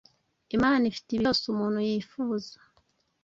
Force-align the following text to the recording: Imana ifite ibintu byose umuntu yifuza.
Imana 0.55 0.83
ifite 0.91 1.07
ibintu 1.11 1.25
byose 1.31 1.43
umuntu 1.47 1.79
yifuza. 1.89 2.53